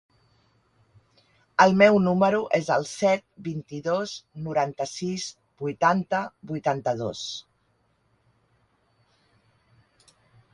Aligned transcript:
El 1.65 1.75
meu 1.81 1.97
número 2.05 2.39
es 2.59 2.71
el 2.75 2.87
set, 2.91 3.21
vint-i-dos, 3.49 4.15
noranta-sis, 4.47 5.27
vuitanta, 5.63 6.23
vuitanta-dos. 6.53 7.27